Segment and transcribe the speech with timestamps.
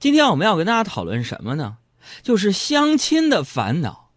[0.00, 1.78] 今天我们要跟大家讨论什么呢？
[2.22, 4.10] 就是相亲的烦恼。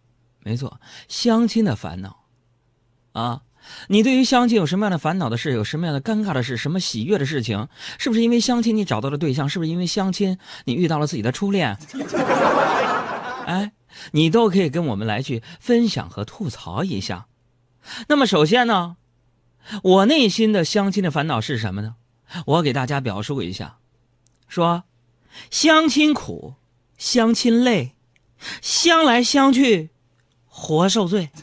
[0.44, 2.24] 没错，相亲的烦恼。
[3.12, 3.42] 啊，
[3.88, 5.52] 你对于相亲有什么样的烦恼的事？
[5.52, 6.56] 有什么样的尴尬的事？
[6.56, 7.68] 什么喜悦的事情？
[7.98, 9.48] 是不是因为相亲你找到了对象？
[9.48, 11.76] 是不是因为相亲你遇到了自己的初恋？
[13.46, 13.72] 哎，
[14.12, 17.26] 你都可以跟我们来去分享和吐槽一下。
[18.06, 18.96] 那么首先呢，
[19.82, 21.96] 我内心的相亲的烦恼是什么呢？
[22.46, 23.78] 我给大家表述一下，
[24.46, 24.84] 说。
[25.50, 26.54] 相亲苦，
[26.98, 27.94] 相亲累，
[28.60, 29.90] 相来相去，
[30.46, 31.30] 活受罪。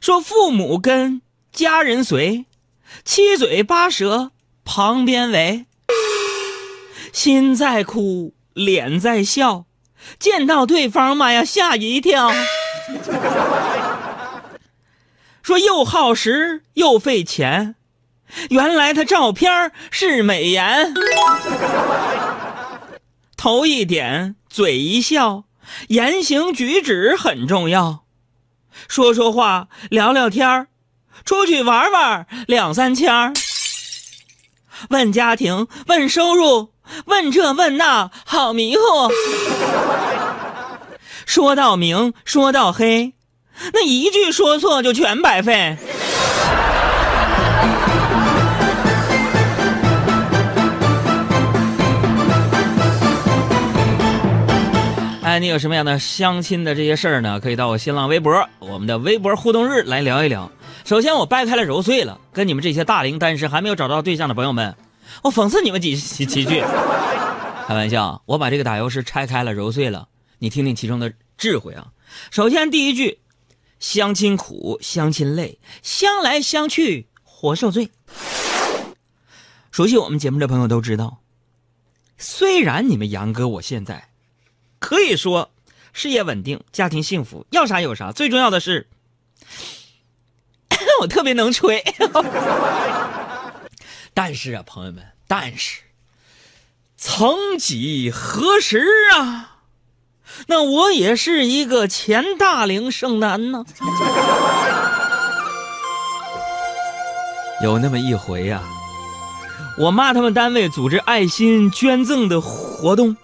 [0.00, 2.46] 说父母跟，家人随，
[3.04, 4.30] 七嘴八舌
[4.64, 5.66] 旁边围。
[7.12, 9.64] 心在哭，脸在笑，
[10.18, 12.30] 见到对方妈呀吓一跳。
[15.42, 17.74] 说又耗时又费钱。
[18.50, 20.92] 原来他照片是美颜，
[23.36, 25.44] 头一点，嘴一笑，
[25.88, 28.04] 言行举止很重要。
[28.88, 30.68] 说说话，聊聊天儿
[31.24, 33.34] 出去玩玩两三千
[34.90, 36.70] 问家庭，问收入，
[37.06, 38.82] 问这问那，好迷糊。
[41.24, 43.14] 说到明，说到黑，
[43.72, 45.76] 那一句说错就全白费。
[55.36, 57.38] 哎，你有什么样的相亲的这些事儿呢？
[57.38, 60.50] 可以到我新浪微博，我们的微博互动日来聊一聊。
[60.86, 64.74] 首先，我掰开了揉碎了，跟你们这些大龄单身还没有找到对象的朋友们，
[65.22, 66.62] 我讽刺你们几几几句。
[67.66, 71.88] 开玩笑，我把这个打油诗拆开了揉碎了，你听听其中的智慧啊。
[72.30, 73.18] 首先，第一句，
[73.78, 77.90] 相亲苦，相亲累，相来相去活受罪。
[79.70, 81.18] 熟悉我们节目的朋友都知道，
[82.16, 84.08] 虽然你们杨哥我现在。
[84.78, 85.50] 可以说，
[85.92, 88.12] 事业稳定，家庭幸福，要啥有啥。
[88.12, 88.88] 最重要的是，
[91.00, 91.82] 我特别能吹。
[94.14, 95.80] 但是啊，朋友们，但是，
[96.96, 99.56] 曾几何时啊，
[100.46, 103.64] 那我也是一个前大龄剩男呢。
[107.62, 108.62] 有那么一回呀，
[109.78, 113.16] 我妈他们单位组织爱心捐赠的活动。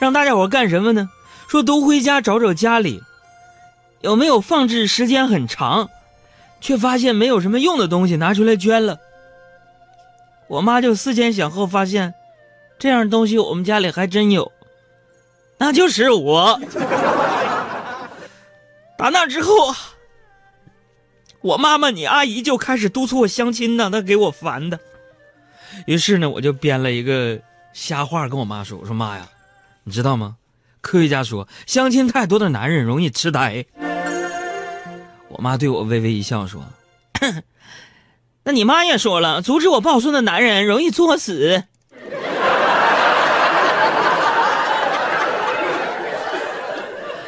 [0.00, 1.08] 让大家伙干什么呢？
[1.46, 3.02] 说都回家找找家里
[4.02, 5.90] 有没有放置时间很长，
[6.60, 8.98] 却发现没有什么用的东西拿出来捐了。
[10.46, 12.14] 我妈就思前想后，发现
[12.78, 14.50] 这样东西我们家里还真有，
[15.58, 16.60] 那就是我。
[18.96, 19.74] 打那之后，
[21.40, 24.78] 我妈妈、你阿姨就开始督促我相亲呢，那给我烦的。
[25.86, 27.38] 于是呢，我就编了一个
[27.72, 29.28] 瞎话跟我妈说：“我说妈呀。”
[29.84, 30.36] 你知道吗？
[30.82, 33.66] 科学家说，相亲太多的男人容易痴呆。
[35.28, 36.64] 我妈对我微微一笑说
[38.44, 41.64] ：“那你妈也说了，阻止我抱孙的男人容易作死。”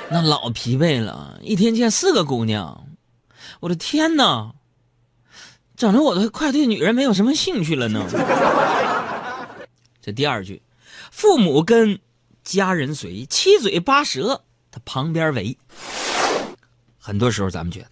[0.09, 2.87] 那老疲惫了，一天见四个姑娘，
[3.61, 4.55] 我的天哪，
[5.77, 8.07] 整的我都快对女人没有什么兴趣了呢。
[10.01, 10.63] 这第二句，
[11.11, 12.01] 父母跟。
[12.45, 15.57] 家人随，七嘴八舌，他旁边围。
[16.99, 17.91] 很多时候，咱们觉得，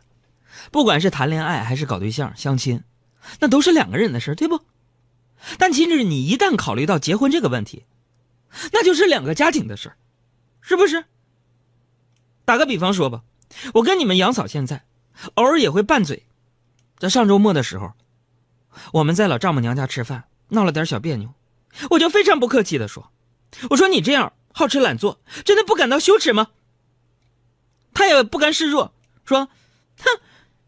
[0.71, 2.83] 不管是谈恋爱还是搞对象、相亲，
[3.41, 4.61] 那都是两个人的事，对不？
[5.59, 7.85] 但其实你一旦考虑到结婚这个问题，
[8.73, 9.93] 那就是两个家庭的事
[10.61, 11.05] 是不是？
[12.45, 13.23] 打个比方说吧，
[13.75, 14.85] 我跟你们杨嫂现在
[15.35, 16.27] 偶尔也会拌嘴。
[16.99, 17.93] 在上周末的时候，
[18.93, 21.33] 我们在老丈母娘家吃饭，闹了点小别扭，
[21.91, 23.11] 我就非常不客气的说
[23.71, 26.49] ：“我说你这样。”好吃懒做，真的不感到羞耻吗？
[27.93, 28.95] 他也不甘示弱，
[29.25, 29.49] 说
[29.99, 30.21] ：“哼，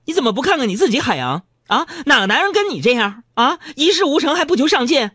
[0.05, 1.87] 你怎么不看看你自己，海洋啊？
[2.07, 3.59] 哪个男人跟你这样啊？
[3.77, 5.11] 一事无成还不求上进？”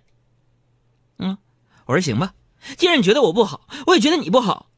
[1.19, 1.37] 嗯，
[1.85, 2.33] 我说行吧，
[2.77, 4.69] 既然你觉得我不好，我也觉得你不好。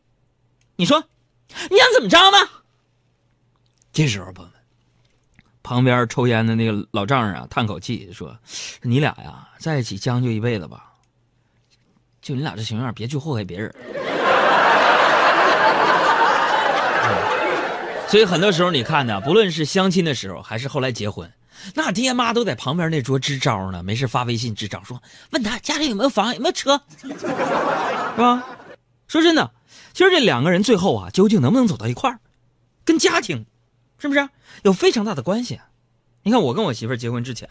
[0.75, 1.03] 你说，
[1.69, 2.37] 你想怎么着呢？
[3.91, 4.61] 这时候，朋友们，
[5.61, 8.37] 旁边抽烟的那个老丈人啊，叹口气说
[8.81, 10.88] ：“你俩呀，在一起将就一辈子吧。”
[12.29, 13.73] 就你俩这情样，别去祸害别人。
[18.07, 21.27] 所以很多时候，你看呢，不论是相亲的时候，还是后来结婚，
[21.73, 27.07] 那爹妈都在旁边那桌支招呢，没事发微信支招，说问他家里有没有房，有没有车，是
[28.21, 28.45] 吧？
[29.07, 29.49] 说真的，
[29.91, 32.19] 其实这两个人最后啊，究竟能不能走到一块儿，
[32.85, 33.43] 跟家庭
[33.97, 34.29] 是不是
[34.61, 35.59] 有非常大的关系？
[36.21, 37.49] 你看我跟我媳妇结婚之前，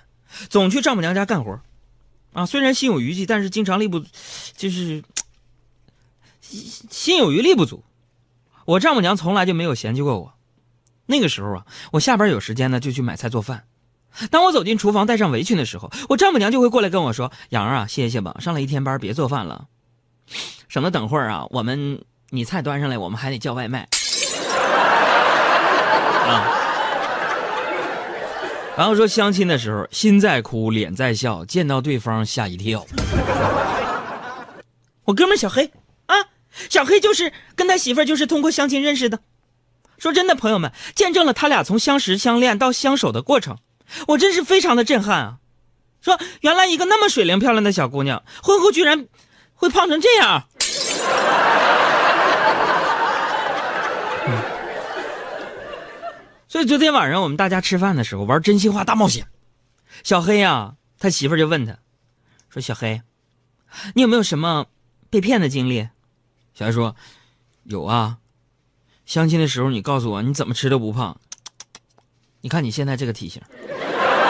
[0.49, 1.61] 总去丈母娘家干活，
[2.33, 4.01] 啊，虽然心有余悸，但是经常力不，
[4.57, 5.03] 就是
[6.41, 7.83] 心心有余力不足。
[8.65, 10.35] 我丈母娘从来就没有嫌弃过我。
[11.07, 13.65] 那个时候啊，我下班有时间呢，就去买菜做饭。
[14.31, 19.67] 当我走进厨房，带上围裙的时候，我丈母娘就会过来跟我说：“杨儿啊，歇歇吧，上了一天班，别做饭了，
[20.69, 23.89] 省得等会儿啊，我们你菜端上来，我们还得叫外卖。”
[26.29, 26.57] 啊。
[28.79, 32.87] 然后说相亲的时候，心在哭，脸在笑，见到对方吓一跳。
[35.05, 35.73] 我哥们小黑
[36.07, 36.15] 啊，
[36.71, 39.19] 小黑就是跟他媳妇儿就是通过相亲认识的。
[39.99, 43.59] 说真的，朋友们见证了他俩从相识、相恋到相守的过程，
[44.07, 45.39] 我真是非常的震撼啊！
[46.01, 49.09] 说原来一个那么水灵漂亮的小姑娘，婚后居然
[49.55, 50.45] 会胖成这样。
[56.49, 59.29] 所以昨天晚上我们大家吃饭的时候玩真心话大冒险，
[60.03, 61.77] 小黑呀，他媳妇就问他，
[62.49, 63.03] 说：“小黑，
[63.95, 64.67] 你有没有什么
[65.11, 65.87] 被骗的经历？”
[66.55, 66.97] 小黑说
[67.65, 68.17] ：“有啊，
[69.05, 71.21] 相亲的时候你告诉我你怎么吃都不胖，
[72.41, 73.43] 你看你现在这个体型，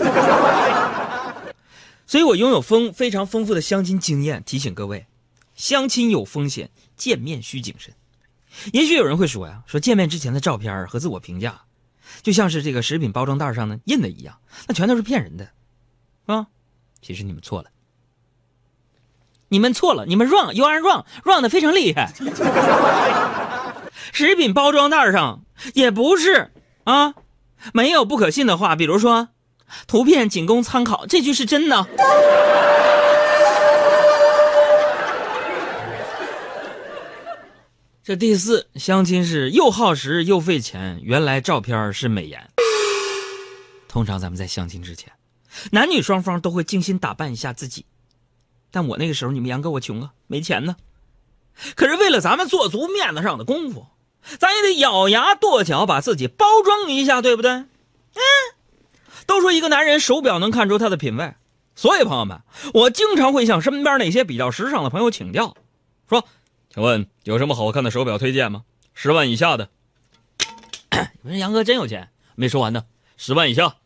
[2.07, 5.07] 所以我拥有丰非常丰富的相亲经验，提醒各位，
[5.55, 7.93] 相亲有风险，见面需谨慎。
[8.73, 11.61] 也许有人会说呀，说见面之前的照片和自我评价，
[12.21, 14.37] 就像是这个食品包装袋上呢印的一样，
[14.67, 15.49] 那全都是骗人的，
[16.25, 16.47] 啊，
[17.01, 17.69] 其实你们错了，
[19.49, 22.11] 你们错了，你们 wrong，you are wrong，wrong 的非常厉害。
[24.13, 25.43] 食品包装袋上
[25.73, 26.51] 也不是
[26.85, 27.13] 啊，
[27.73, 29.29] 没有不可信的话，比如说，
[29.85, 31.87] 图片仅供参考，这句是真的。
[38.07, 42.49] 这第四相亲是又耗时又费钱，原来照片是美颜。
[43.89, 45.11] 通常咱们在相亲之前，
[45.73, 47.85] 男女双方都会精心打扮一下自己。
[48.71, 50.77] 但我那个时候，你们杨哥我穷啊，没钱呢。
[51.75, 53.87] 可是为了咱们做足面子上的功夫，
[54.39, 57.51] 咱也得咬牙跺脚把自己包装一下，对不对？
[57.51, 57.67] 嗯。
[59.25, 61.33] 都说一个男人手表能看出他的品味，
[61.75, 62.39] 所以朋友们，
[62.73, 65.57] 我经常会向身边那些比较时尚的朋友请教，
[66.07, 66.25] 说。
[66.77, 68.63] 请问有什么好看的手表推荐吗？
[68.93, 69.71] 十万以下的。
[71.23, 72.85] 你说杨哥真有钱，没说完呢。
[73.17, 73.77] 十万以下，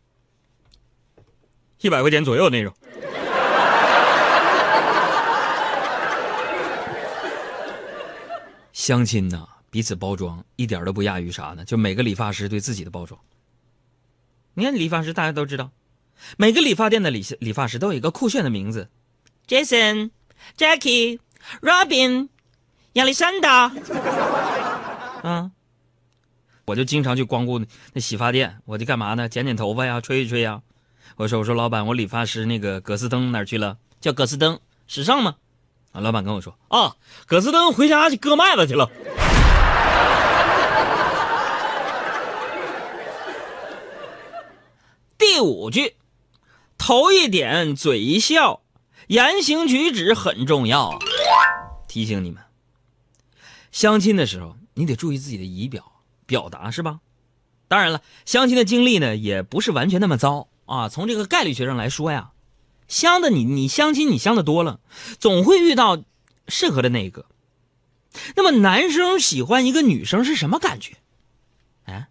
[1.79, 2.73] 一百块钱左右那种。
[8.73, 11.63] 相亲呐，彼此包装一点都不亚于啥呢？
[11.63, 13.17] 就每个理发师对自己的包装。
[14.53, 15.71] 你看理发师，大家都知道，
[16.35, 18.89] 每个理发店的理理发师都有一个酷炫的名字
[19.47, 20.11] ：Jason、
[20.57, 21.19] Jackie、
[21.61, 22.27] Robin。
[22.93, 23.71] 亚历山大，
[25.23, 25.49] 嗯，
[26.65, 27.61] 我就经常去光顾
[27.93, 29.29] 那洗发店，我就干嘛呢？
[29.29, 30.61] 剪剪头发呀，吹一吹呀。
[31.15, 33.77] 我说我说老板，我理发师那个葛斯登哪去了？
[34.01, 35.35] 叫葛斯登，时尚吗？
[35.93, 36.95] 啊，老板跟我说啊，
[37.25, 38.89] 葛斯登回家去割麦子去了。
[45.17, 45.95] 第五句，
[46.77, 48.61] 头一点，嘴一笑，
[49.07, 50.99] 言行举止很重要，
[51.87, 52.43] 提醒你们。
[53.71, 56.99] 相亲的时候，你得注意自己的仪表表达，是吧？
[57.67, 60.89] 当然了，相亲的经历呢，也不是完全那么糟啊。
[60.89, 62.31] 从这个概率学上来说呀，
[62.89, 64.81] 相的你你相亲你相的多了，
[65.19, 66.03] 总会遇到
[66.49, 67.27] 适合的那一个。
[68.35, 70.97] 那么男生喜欢一个女生是什么感觉？
[71.85, 72.09] 哎，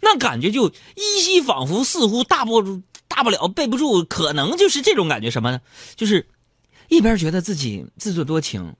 [0.00, 5.60] 那感觉就依稀仿佛，似乎大不大不了背不住，可能就是这种感觉什么呢？
[5.96, 6.28] 就是
[6.88, 8.76] 一边觉得自己自作多情，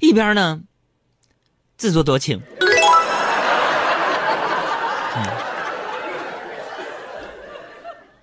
[0.00, 0.64] 一边呢。
[1.82, 2.40] 自作多情。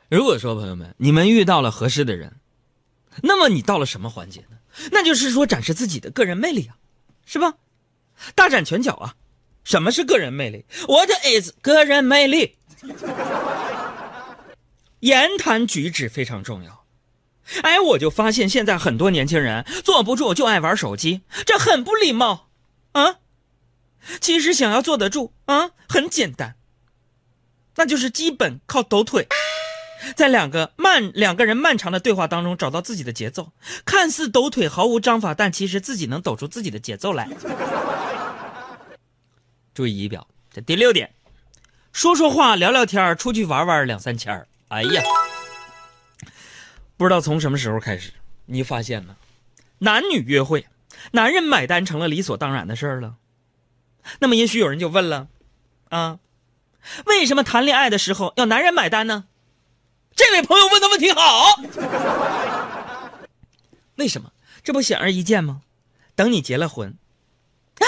[0.07, 2.37] 如果说朋友们，你们遇到了合适的人，
[3.21, 4.55] 那么你到了什么环节呢？
[4.93, 6.79] 那就是说展示自己的个人魅力啊，
[7.25, 7.55] 是吧？
[8.33, 9.15] 大展拳脚啊！
[9.65, 12.55] 什么是个人魅力？What is 个人魅力？
[15.01, 16.85] 言谈举止非常重要。
[17.63, 22.47] 哎，我就发现现在很多年轻人坐不住就爱玩手机，这很不礼貌
[22.93, 23.17] 啊！
[24.19, 26.55] 其实想要坐得住啊，很简单，
[27.75, 29.27] 那就是基本靠抖腿，
[30.15, 33.51] 在两个漫两个人漫长的对话当中找到自己的节奏，
[33.85, 37.29] 看似抖腿毫无章法，但其实自己能抖出自己的节奏来。
[39.73, 41.11] 注意仪表，这第六点，
[41.93, 45.03] 说说话聊聊天出去玩玩两三千哎呀，
[46.97, 48.11] 不知道从什么时候开始，
[48.45, 49.15] 你发现呢？
[49.79, 50.65] 男女约会，
[51.11, 53.15] 男人买单成了理所当然的事儿了。
[54.19, 55.27] 那么，也许有人就问了，
[55.89, 56.19] 啊，
[57.05, 59.25] 为什么谈恋爱的时候要男人买单呢？
[60.15, 61.61] 这位朋友问的问题好。
[63.95, 64.31] 为什么？
[64.63, 65.61] 这不显而易见吗？
[66.15, 66.97] 等你结了婚，
[67.79, 67.85] 啊，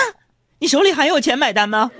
[0.59, 1.91] 你手里还有钱买单吗？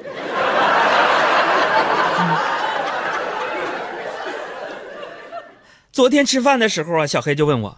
[5.91, 7.77] 昨天吃饭的时候啊，小黑就问我，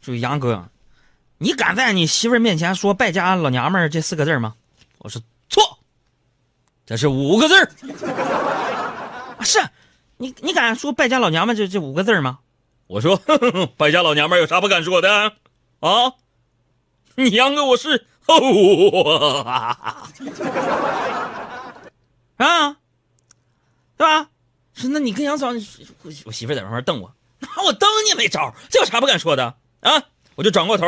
[0.00, 0.70] 说杨哥，
[1.38, 4.54] 你敢在你媳妇面前说败家老娘们儿这四个字吗？
[4.98, 5.20] 我说，
[6.86, 7.70] 这是五个字儿。
[9.42, 9.58] 是，
[10.16, 12.38] 你你敢说败家老娘们这这五个字吗？
[12.86, 13.16] 我说
[13.76, 15.32] 败家老娘们有啥不敢说的
[15.80, 16.12] 啊？
[17.16, 18.06] 你杨哥我是
[22.36, 22.76] 啊，
[23.96, 24.28] 对吧？
[24.74, 25.48] 说那你跟杨嫂，
[26.24, 27.12] 我媳妇在旁边瞪我。
[27.40, 30.02] 那 我瞪你没招，这有啥不敢说的啊？
[30.36, 30.86] 我就转过头，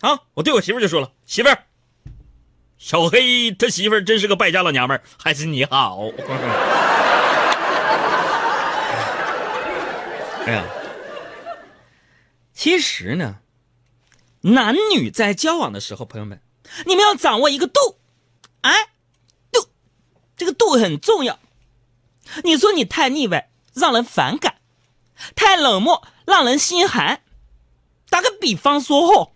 [0.00, 1.64] 啊，我对我媳妇就说了：“媳妇儿，
[2.84, 6.02] 小黑他媳妇儿真是个败家老娘们儿，还是你好。
[10.44, 10.62] ”哎呀，
[12.52, 13.36] 其实呢，
[14.42, 16.42] 男女在交往的时候，朋友们，
[16.84, 17.96] 你们要掌握一个度，
[18.60, 18.90] 哎，
[19.50, 19.66] 度，
[20.36, 21.38] 这个度很重要。
[22.42, 24.56] 你说你太腻歪，让人反感。
[25.34, 27.22] 太冷漠，让人心寒。
[28.10, 29.32] 打个比方说，哦，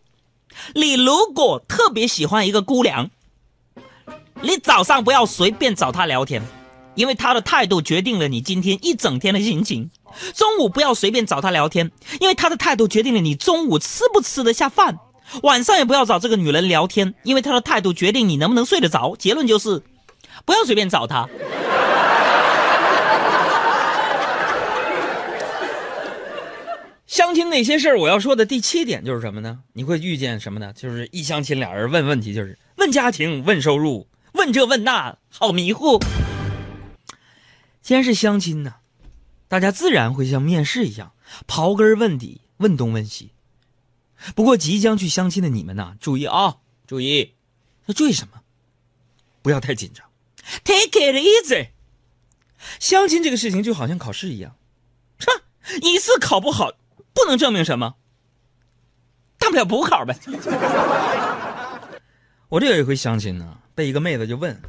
[0.74, 3.08] 你如果特别喜欢一个姑娘，
[4.40, 6.42] 你早上不要随便找他聊天，
[6.94, 9.90] 因为他的态度决定了你今天一整天的心情。
[10.34, 11.90] 中午不要随便找他聊天，
[12.20, 14.98] 因为他的态度决定了你中午吃不吃得下饭。
[15.42, 19.14] 晚上也不要找这个女人聊天，因为她的态度决定你能不能睡得着。
[19.16, 19.82] 结论就是，
[20.46, 21.28] 不要随便找她。
[27.06, 29.58] 相亲那些事儿，我要说的第七点就是什么呢？
[29.74, 30.72] 你会遇见什么呢？
[30.74, 34.06] 就是一相亲俩人问问题，就是问家庭、问收入、
[34.38, 36.00] 问这问那，好迷糊。
[37.82, 38.76] 既然是相亲呢，
[39.48, 41.12] 大家自然会像面试一样，
[41.46, 43.32] 刨根问底，问东问西。
[44.34, 47.34] 不过即将去相亲的你们呢，注意啊，注意，
[47.86, 48.42] 要注意什么？
[49.42, 50.06] 不要太紧张
[50.64, 51.70] ，Take it easy。
[52.78, 54.56] 相亲这个事情就好像考试一样，
[55.18, 55.32] 是吧？
[55.82, 56.72] 一次考不好。
[57.14, 57.96] 不能证明什么，
[59.38, 60.16] 大不了补考呗。
[62.48, 64.60] 我这有一回相亲呢，被一个妹子就问：“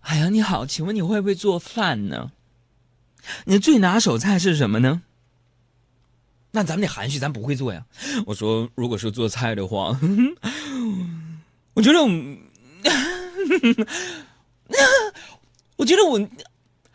[0.00, 2.32] 哎呀，你好，请问你会不会做饭呢？
[3.44, 5.02] 你最拿手菜是什么呢？”
[6.52, 7.84] 那咱们得含蓄，咱不会做呀。
[8.24, 9.94] 我说，如果是做菜的话，
[11.76, 12.08] 我觉得我，
[15.76, 16.18] 我觉得我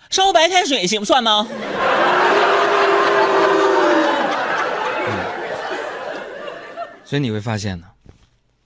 [0.10, 1.48] 烧白开水行算吗？
[7.04, 7.86] 所以你会发现呢，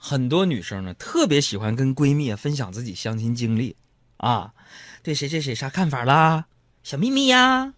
[0.01, 3.75] 很多女生呢特别喜欢跟闺蜜分享自己相亲经历，
[4.18, 4.53] 啊，
[5.03, 6.46] 对谁谁谁啥看法啦，
[6.84, 7.74] 小秘密呀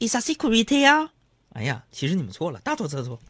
[0.00, 1.10] ，is a secret 呀。
[1.50, 3.20] 哎呀，其实你们错了，大错特错。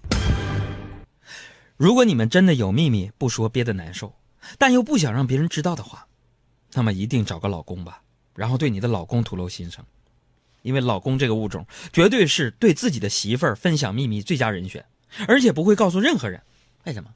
[1.77, 4.15] 如果你们真的有秘密不说憋得难受，
[4.57, 6.07] 但又不想让别人知道的话，
[6.75, 8.03] 那么一定找个老公吧，
[8.37, 9.85] 然后对你的老公吐露心声，
[10.63, 14.87] 因为老公这个物种绝对是对自己的媳妇儿分享秘密最佳人选，
[15.27, 16.41] 而且不会告诉任何人。
[16.85, 17.11] 为什么？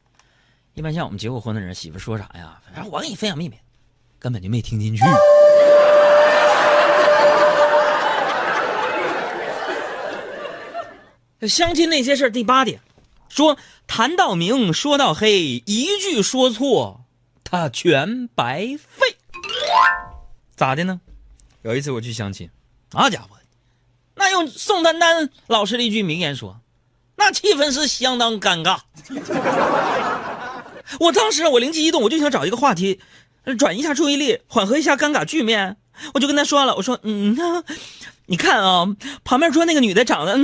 [0.76, 2.60] 一般像我们结过婚的人，媳妇说啥呀？
[2.66, 3.56] 反正我给你分享秘密，
[4.18, 5.02] 根本就没听进去。
[11.48, 12.78] 相亲那些事儿，第八点，
[13.30, 13.56] 说
[13.86, 17.06] 谈到明，说到黑，一句说错，
[17.42, 19.16] 他全白费。
[20.56, 21.00] 咋的呢？
[21.62, 22.50] 有一次我去相亲，
[22.92, 23.30] 那家伙，
[24.14, 26.60] 那用宋丹丹老师的一句名言说。
[27.18, 28.78] 那气氛是相当尴尬。
[31.00, 33.00] 我当时我灵机一动，我就想找一个话题，
[33.58, 35.76] 转移一下注意力，缓和一下尴尬局面。
[36.14, 37.36] 我就跟他说了，我说：“嗯，
[38.26, 38.86] 你看啊，
[39.24, 40.38] 旁边桌那个女的长得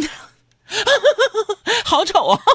[1.84, 2.40] 好丑啊。”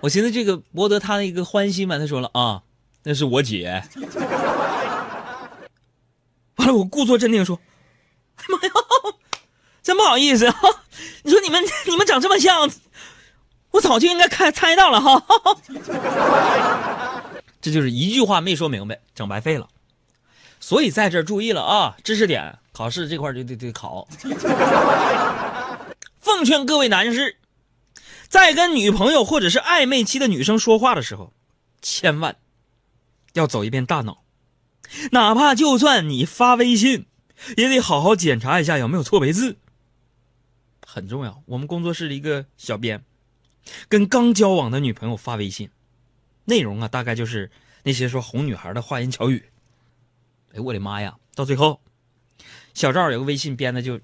[0.00, 1.98] 我寻思这个博得他的一个欢心嘛。
[1.98, 2.62] 他说了啊，
[3.02, 3.82] 那是我姐。
[6.56, 7.58] 完了，我故作镇定说。
[8.48, 8.70] 妈呀，
[9.86, 10.54] 真不好意思啊！
[11.22, 12.68] 你说你们你们长这么像，
[13.70, 15.22] 我早就应该看猜到了哈。
[17.62, 19.68] 这就是一句话没说明白，整白费了。
[20.58, 24.08] 所以在这注意了啊，知识点，考试这块就得得考。
[26.18, 27.36] 奉劝各位男士，
[28.26, 31.32] 在跟女朋友或者是暧昧期的女生说话的时候，
[31.80, 32.34] 千万
[33.34, 34.24] 要走一遍大脑，
[35.12, 37.06] 哪怕就算你发微信。
[37.58, 39.58] 也得好好检查一下有没有错别字，
[40.96, 41.42] 很重要。
[41.44, 43.04] 我们工作室的一个小编，
[43.86, 45.68] 跟刚交往的女朋友发微信，
[46.46, 47.50] 内容啊大概就是
[47.82, 49.44] 那些说哄女孩的花言巧语。
[50.54, 51.18] 哎，我的妈呀！
[51.34, 51.82] 到最后
[52.72, 54.00] 小赵有个微信编的就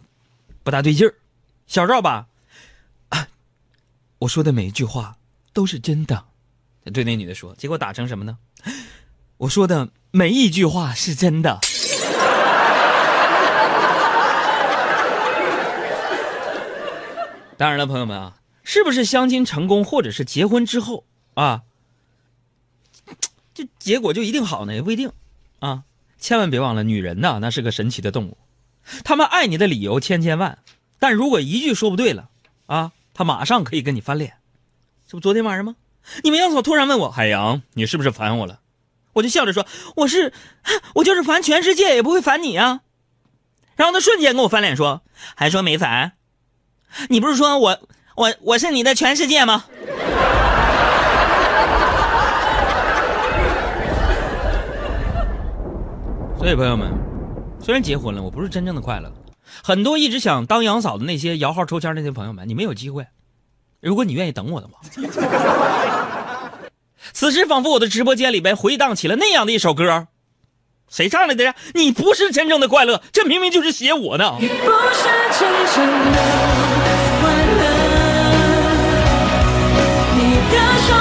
[0.62, 1.14] 不大对劲儿。
[1.66, 2.28] 小赵吧，
[4.18, 5.16] 我说的每一句话
[5.54, 6.26] 都是真的，
[6.92, 7.54] 对那女的说。
[7.54, 8.36] 结果打成什么呢？
[9.38, 11.58] 我说的每一句话是真的。
[17.56, 21.04] 当然了，朋友们啊，是不是相亲成功，或者是结婚之后
[21.34, 21.62] 啊，
[23.54, 24.74] 这结果就一定好呢？
[24.74, 25.12] 也不一定
[25.60, 25.84] 啊。
[26.18, 28.38] 千万别忘了，女人呐，那是个神奇的动物，
[29.04, 30.58] 她们爱你的理由千千万，
[30.98, 32.30] 但如果一句说不对了
[32.66, 34.34] 啊，她马上可以跟你翻脸。
[35.06, 35.76] 这不昨天晚上吗？
[36.24, 38.60] 你们杨嫂突然问我：“海洋，你是不是烦我了？”
[39.14, 40.32] 我就笑着说：“我是，
[40.94, 42.80] 我就是烦全世界也不会烦你啊。”
[43.76, 45.02] 然后他瞬间跟我翻脸说
[45.36, 46.12] ：“还说没烦？
[47.08, 47.78] 你不是说我
[48.16, 49.64] 我我是你的全世界吗？”
[56.38, 56.90] 所以朋友们，
[57.60, 59.12] 虽然结婚了，我不是真正的快乐。
[59.62, 63.06] 很多一直想当杨嫂的那些摇号抽签那些朋友们，你们有机会。
[63.80, 64.80] 如果你愿意等我的话，
[67.12, 70.06] 此时仿佛我的直播间里边回荡起了那样的一首歌，
[70.92, 71.54] 谁唱来的呀？
[71.72, 75.08] 你不是真正的快乐这明明就是写我的你不是
[75.40, 76.18] 真正的
[77.22, 77.62] 快乐。
[80.14, 80.20] 你
[80.52, 80.56] 的
[80.86, 80.92] 手